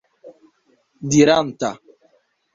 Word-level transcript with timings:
diranta 1.09 1.71